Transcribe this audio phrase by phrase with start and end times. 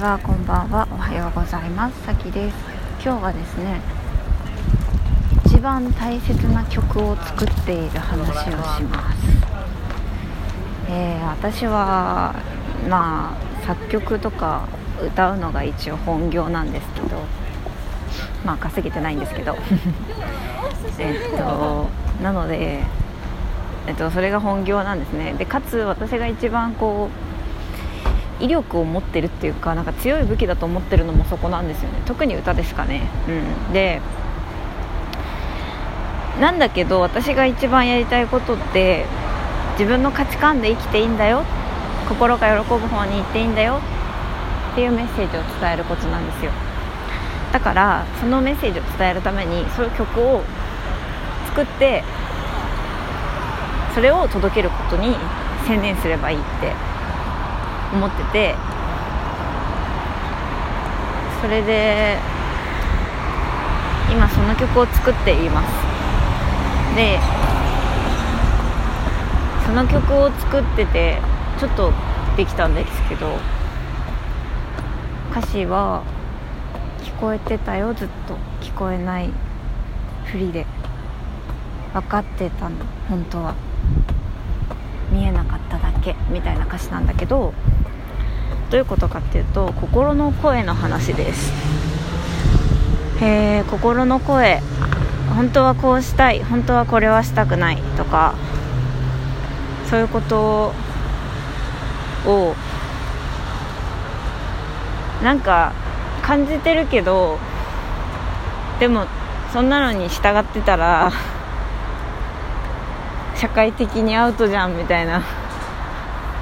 [0.00, 0.88] はこんばんは。
[0.90, 2.06] おはようございます。
[2.06, 2.56] さきです。
[3.04, 3.82] 今日はですね
[5.44, 9.18] 一番大切な曲を作っている話をします、
[10.88, 12.34] えー、私は
[12.88, 14.66] まあ作曲とか
[15.04, 17.18] 歌うのが一応本業なんですけど
[18.42, 19.54] まあ稼げてないんですけど。
[20.98, 21.90] えっと
[22.22, 22.84] なので
[23.86, 25.34] えっと、それが本業なんですね。
[25.34, 27.29] でかつ私が一番こう
[28.40, 32.00] 威力を持ってるっていうかなんか強い武器だと思ってるのもそこなんですよね。
[32.06, 34.00] 特に歌ですかね、うん、で
[36.40, 39.04] なんだけど私が一番やりたいことって
[39.72, 41.44] 自分の価値観で生きていいんだよ。
[42.08, 43.80] 心が喜ぶ方に行っていいんだよ。
[44.72, 46.50] っていうメッセージを伝えることなんですよ。
[47.52, 50.42] だからそのメッセージを伝えるためにそういう曲を
[51.48, 52.02] 作って
[53.94, 55.16] それを届けることに
[55.66, 56.89] 専念すればいいって。
[57.92, 58.54] 思ってて。
[61.40, 62.18] それで
[64.12, 65.72] 今その曲を作っています。
[66.94, 67.18] で
[69.64, 71.18] その曲を作ってて
[71.58, 71.92] ちょっと
[72.36, 73.38] できたんですけど
[75.30, 76.02] 歌詞は
[76.98, 78.36] 聞こえてたよずっと。
[78.60, 79.30] 聞こえない
[80.26, 80.66] ふりで。
[81.94, 82.76] 分かってたの
[83.08, 83.54] 本当は。
[85.10, 87.54] 見えなかっただけみたいな歌詞なんだけど
[88.70, 91.52] どういうことかっていうと心の声の話です。
[93.20, 94.62] えー、心の声。
[95.34, 96.42] 本当はこうしたい。
[96.42, 98.34] 本当はこれはしたくないとか。
[99.88, 100.72] そういうこと
[102.24, 102.54] を
[105.24, 105.72] なんか
[106.22, 107.38] 感じてるけど
[108.78, 109.06] でも
[109.52, 111.10] そんなのに従ってたら
[113.34, 115.49] 社会的にアウトじゃんみたいな。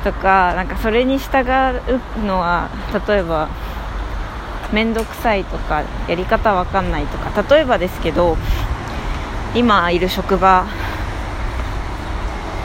[0.05, 2.69] とかなんかそれに従うのは
[3.07, 3.49] 例えば
[4.73, 8.37] 面倒くさいとかやり方わかんないとか例えばですけど
[9.55, 10.67] 今いる職場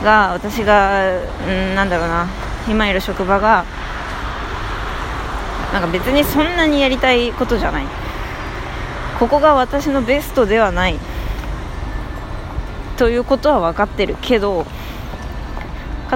[0.02, 2.26] が私がんなんだろうな
[2.68, 3.64] 今いる職場が
[5.72, 7.84] なんか別にそんなにやりたいことじゃない。
[9.18, 10.98] ここが私のベストではない。
[12.96, 14.66] ということは分かってるけど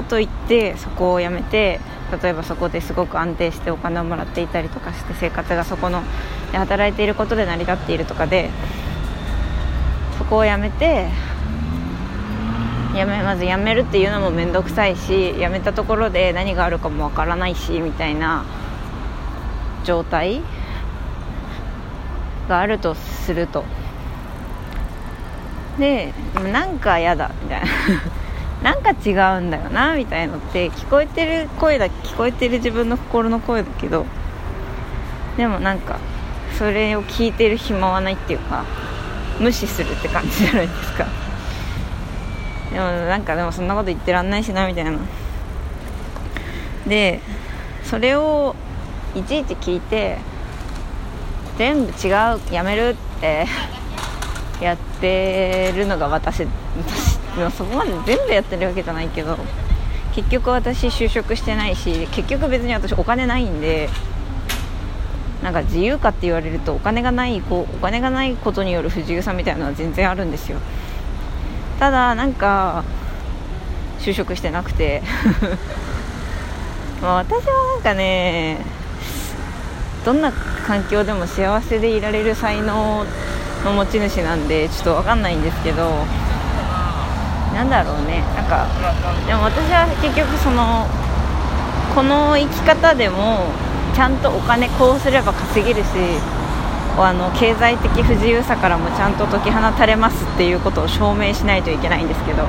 [0.01, 1.79] かといってそこを辞めて
[2.21, 6.01] 例えばそこですごく安定してお金をもらっていたりとかして生活がそこの
[6.51, 8.49] で働いていることで成り立っているとかで
[10.17, 11.07] そこを辞めて
[12.95, 18.45] やめまず辞めるっていうのも面倒くさいし辞めたところで何があるかもわからないしみたいな
[19.83, 20.41] 状態
[22.47, 23.63] があるとすると。
[25.77, 26.13] で
[26.51, 27.67] なんか嫌だみたいな。
[28.63, 34.05] なんか違うんだよなみたいのって聞こえてる声だ聞こえてる自分の心の声だけど
[35.37, 35.99] でもなんか
[36.57, 38.65] それを聞いてる暇はないっていうか
[39.39, 41.07] 無視するって感じじゃないですか。
[42.73, 44.91] でもなんかでもそんなこと言ってらんないしなみたいな。
[46.85, 47.21] で
[47.83, 48.55] それを
[49.15, 50.17] いちいち聞いて
[51.57, 53.47] 全部違うやめるって
[54.61, 56.45] やってるのが私
[56.77, 57.08] 私
[57.39, 59.37] でもそこまで全部やってるわけじゃないけど
[60.13, 63.89] 結局私就職してないし結局別に私お金ないんで
[65.41, 70.59] なんか自由かって言われるとお金がないこうお金がないことによる不自由さみたいなのは全然あるんですよ。
[71.79, 72.83] ただなんか
[73.99, 75.01] 就職してなくて。
[77.01, 78.57] まあ私はなんかね
[80.03, 80.33] どんな
[80.67, 83.05] 環境でも幸せでいられる才能
[83.63, 86.05] の持ち主なんでちょっと分かんないんですけど
[87.59, 88.23] なんだろうね。
[88.37, 88.67] なんか
[89.27, 90.87] でも私は結局その
[91.93, 93.51] この生き方でも
[93.93, 95.87] ちゃんとお金こうすれば稼げるし
[96.97, 102.47] あの経済的不自由さからもちゃんと解き放たれますっていうことを証明しないといけないんですけど。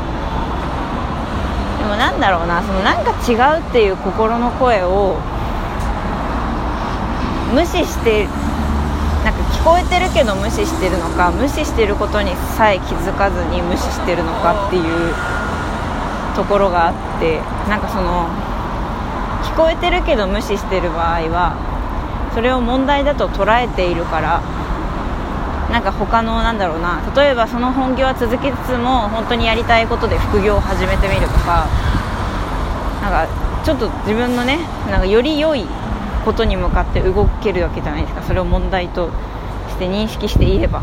[1.81, 5.17] でもなんだろうなそのなんか違うっていう心の声を
[7.53, 8.29] 無視して
[9.25, 15.15] なんか聞こえてるけど無視してるのか無視してることにさえ気づかずに無視してるのかっていう
[16.35, 18.29] ところがあってなんかその
[19.45, 24.41] 聞こえてるけど無視してる場合はそれを問題だと捉えているから
[25.71, 31.69] なんか他のなんだろうな例えばその本業は続きつつも本当にやりたいことで副業を始めてみるとか
[33.03, 33.29] なんか
[33.65, 34.59] ちょっと自分のね
[34.91, 35.67] なんかより良い
[36.25, 38.23] ことに向かって動けるわけじゃないですか。
[38.23, 39.11] それを問題と
[39.69, 40.83] して認識していれば。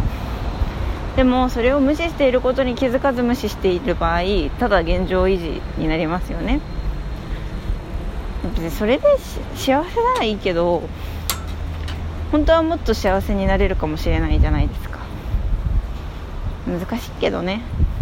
[1.16, 4.22] でもそれを無視していることに気づかず無視している場合
[4.60, 6.60] ただ現状維持になりますよね。
[8.44, 9.04] 別にそれで
[9.56, 10.84] 幸せならいいけど
[12.32, 15.00] 本当はもっと幸せになれるかもしれないじゃないですか。
[16.68, 17.62] 難しいけどね。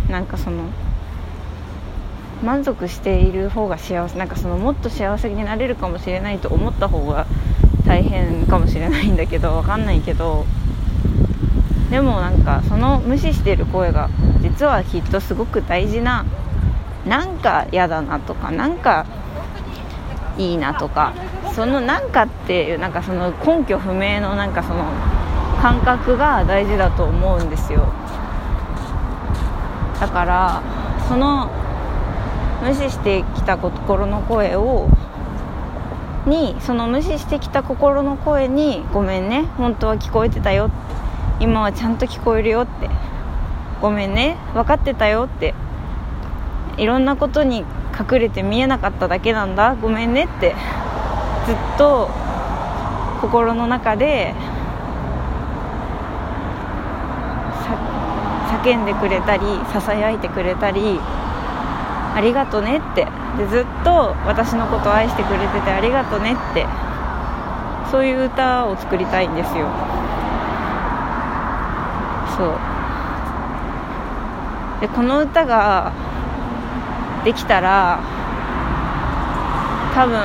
[0.09, 0.63] なんかその
[2.45, 7.25] 満足している方が幸せなんかそのもっと幸せになれるかもしれないと思った方が
[7.87, 10.45] 大変かもしれないんだけど分かんないけど
[11.89, 14.09] でもなんかその無視してる声が
[14.41, 16.25] 実はきっとすごく大事な
[17.07, 19.05] なんか嫌だなとかなんか
[20.37, 21.13] いいなとか
[21.53, 24.83] そのなんかっていうなんかその根拠不明のなんかその
[25.61, 27.87] 感覚が大事だと思うんですよ。
[29.99, 30.61] だから
[31.07, 31.49] その
[32.65, 34.89] 無視してきた心の声を
[36.25, 40.71] にその無視してきた心の声に「ごめんね本当は聞こえてたよ」
[41.39, 42.89] 今はちゃんと聞こえるよって
[43.83, 45.53] ごめんね分かってたよって
[46.77, 47.63] いろんなことに
[47.93, 50.55] 隠れて見えなかっただけなんだごめんねって
[51.45, 52.09] ずっと
[53.21, 54.33] 心の中で
[58.63, 60.99] 叫んでくれたりささやいてくれたり
[62.15, 63.07] ありがとねって。
[63.37, 66.65] でずっと私のこと愛してくれててありがとねって。
[67.91, 69.67] そういう歌を作りたいんですよ。
[72.37, 72.57] そう。
[74.81, 75.93] でこの歌が
[77.23, 77.99] できたら
[79.93, 80.17] 多分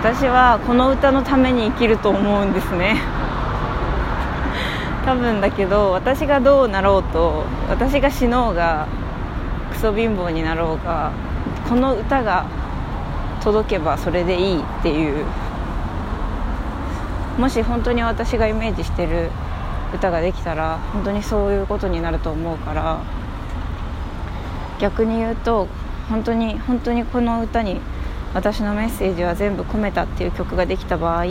[0.00, 2.96] 私はこの歌のために生きると思うんですね。
[5.04, 8.86] 多分だけど私がどうなろうと私が死のうが
[9.70, 11.10] クソ貧乏になろうが
[11.68, 12.46] この歌が
[13.42, 15.24] 届けばそれでいいっていう。
[17.38, 19.30] もし本当に私がイメージしてる
[19.94, 22.98] 歌ができたら本当にそういうことになると思うから。
[24.78, 25.66] 逆に言うと
[26.08, 27.80] 本当に本当にこの歌に
[28.34, 31.24] 私のメッセージは全部込めたっていう曲ができた場合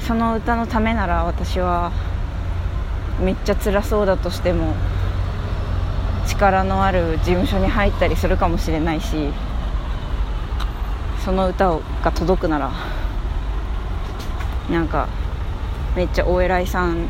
[0.00, 1.92] その歌のためなら私は
[3.20, 4.74] めっちゃ辛そうだとしても
[6.26, 9.32] 力のある事務所に入ったりするかもしれないし
[11.24, 12.70] その歌をが届くなら
[14.70, 15.08] なんか
[15.96, 17.08] めっちゃお偉いさん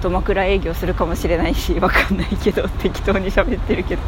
[0.00, 4.02] と枕営業するかもしれないし分かんないけど適当に喋ってるけど。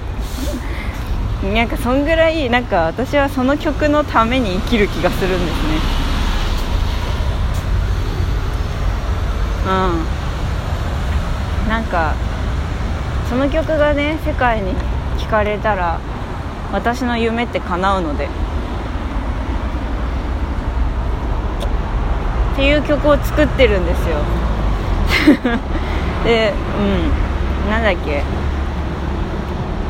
[1.53, 6.05] なんかそんぐらいなんか私はその曲のために生きる気がするんですね。
[9.67, 9.69] う
[11.67, 11.69] ん。
[11.69, 12.15] なんか
[13.35, 14.71] その曲がね世界に
[15.19, 15.99] 聞かれたら
[16.73, 18.27] 私の夢って叶うので。
[18.27, 18.29] っ
[22.57, 24.19] ていう曲を作ってるんですよ。
[26.23, 27.71] でうん。
[27.71, 28.23] なんだっけ。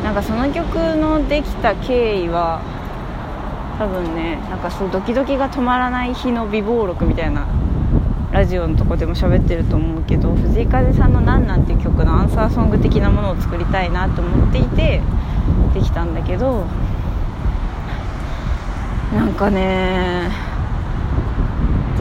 [0.03, 2.61] なんかその曲のできた経緯は
[3.77, 7.45] 多分ねなんかそうドキドキが止まらない日の美貌録みたいな
[8.35, 15.01] ラジオのとこでも喋ってると思うけど藤井風さんの「なんなん」ていう曲のアンサーソング的なものを作りたいなと思っていて
[15.73, 16.65] できたんだけど
[19.15, 20.29] なんかね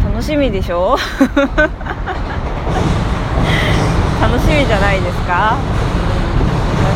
[0.05, 0.97] 楽しみでしょ？
[4.21, 5.55] 楽しみじゃないですか？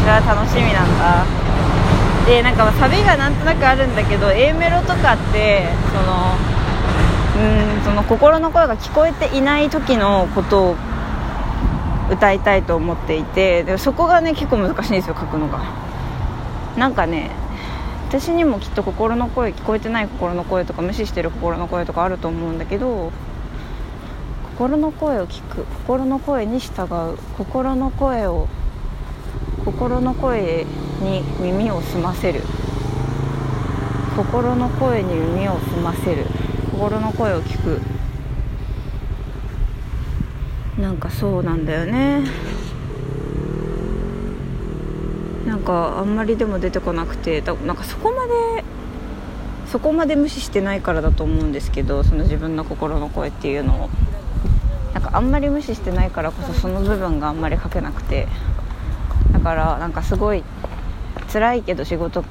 [0.04, 1.24] 私は楽しみなんだ。
[2.26, 6.34] でなんかサビがなんとなくあるんだけど A メロとかってその
[7.38, 10.76] うんその心の声が聞こえていない時のことを
[12.10, 15.62] 歌いたいと思っていてでそこがね結構難しいんですよ書くのが。
[16.76, 17.30] なんかね
[18.08, 23.12] 私にもきっと心の声聞こえてない心の声とか無視してる心の声とかあると思うんだけど
[24.54, 28.48] 心の声を聞く心の声に従う心の声を
[29.64, 30.64] 心の声
[31.02, 32.42] に耳を澄ませる。
[34.16, 36.26] 心の声に耳を澄ませる。
[36.78, 37.80] 心の声を聞く。
[40.80, 42.22] なんかそうなんだよね。
[45.44, 48.62] なんかあんまりでも出てこなくてだなんかそこまで
[49.66, 53.90] そこまで無視してないからだと思うんですけどその自分の心の声っていうのを。
[54.94, 58.28] なんかあんまり無視してないからこそその部分があんまり書けなくて。
[59.32, 60.44] だからなんかすごい
[61.32, 62.22] 辛いけど仕事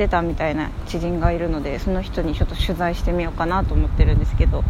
[0.00, 4.64] してたみたいな知人がいるのでその人にちょっと取材してみようかなと思ってるんですけど。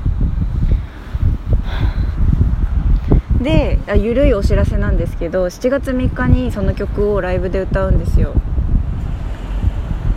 [3.41, 8.35] でゆるいお知らせなんですけど7月3日にその曲をライブで歌うんですよ。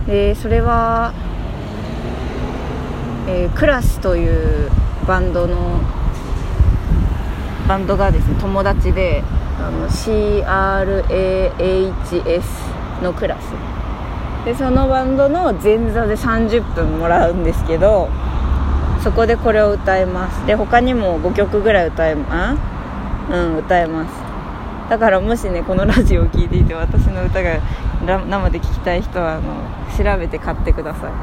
[0.08, 1.14] でそれは、
[3.30, 4.70] えー、クラスという
[5.08, 5.80] バンドの
[7.70, 9.24] バンドがですね友達で
[9.60, 10.44] あの CRAHS
[13.04, 13.83] のクラス。
[14.46, 18.10] でそのバンドの前座で30分もらうんですけど
[19.02, 20.46] そこでこれを歌います。
[20.46, 22.58] で他にも5曲ぐらい歌えま
[23.30, 24.14] うん歌えます。
[24.90, 27.60] だからもしねこのラジオを聴いていて私の歌が
[28.06, 29.54] 生で聴きたい人はあの
[29.98, 31.14] 調べて買ってください。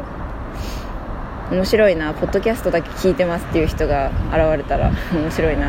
[1.51, 5.67] 面白いなポッドキャストだけ聞いてますっていう人が現れたら面白いな。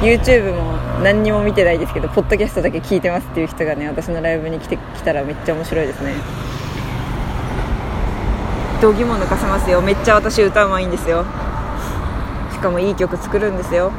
[0.00, 0.72] YouTube も
[1.02, 6.14] 何にも見てないですけどポッドキャストだけ聞いてますっていう人がね私のライブに来てきたらめっちゃ面白いですね。
[8.80, 9.82] 度肝抜かせますよ。
[9.82, 11.26] めっちゃ私歌うまいんですよ。
[12.52, 13.92] しかもいい曲作るんですよ。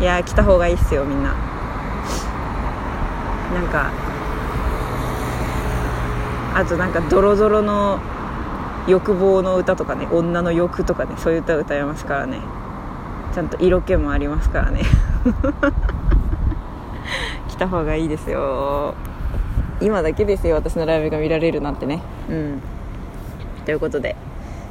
[0.00, 1.34] いや来た方がいいっすよみんな。
[3.54, 3.92] なんか
[6.54, 8.00] あとなんかドロドロの
[8.88, 12.40] 欲望の歌とかね女の欲とかねそういう歌歌いますからね。
[13.34, 14.82] ちゃんと色気もありますからね。
[17.48, 18.94] 来た方がいいですよ。
[19.80, 22.02] 今だけですよ私のライブが見られるなんてね。
[22.28, 22.60] うん。
[23.64, 24.16] ということで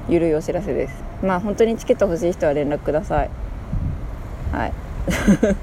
[0.10, 1.04] ゆるいお知らせです。
[1.24, 3.30] まあ本当にチケット欲しい人は連絡ください。
[4.52, 4.74] はい。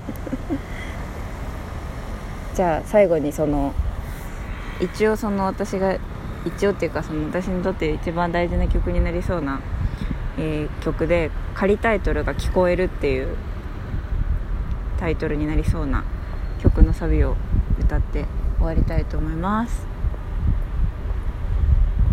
[2.55, 3.73] じゃあ最後にその
[4.81, 5.97] 一応その私が
[6.45, 9.61] 一応っていうかその私にとって一番大事な曲になりそうな、
[10.39, 13.37] えー、曲で仮タイトルが「聞こえる」っていう
[14.99, 16.05] タイトルになりそうな
[16.61, 17.37] 曲のサビを
[17.81, 18.25] 歌って
[18.59, 19.87] 終わりたいと思います。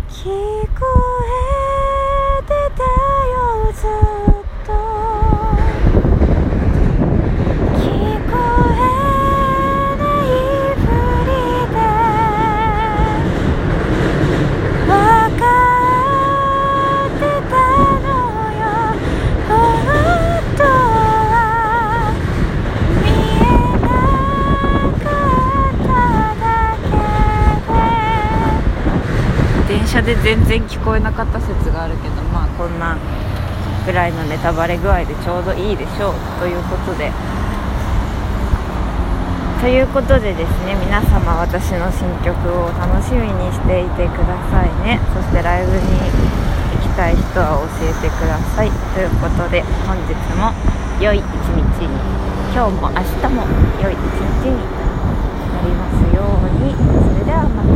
[0.08, 0.86] 聞こ
[2.38, 2.82] えてた
[4.26, 4.35] よ
[30.26, 32.98] 全然聞こえなかった説があるけどまあこんな
[33.86, 37.12] ぐらいのネタバレ具合でちょうどいいでしょうということで。
[39.62, 44.98] ということでですね皆様私の新曲を楽しみにしていてくださいね。
[45.14, 48.70] そしてライブに行きたい人は教えてください。
[48.98, 50.50] ということで本日も
[50.98, 51.94] 良い一日に
[52.50, 53.46] 今日も明日も
[53.78, 54.02] 良い一
[54.42, 54.58] 日に
[55.54, 56.74] なりますように。
[57.14, 57.75] それではまた。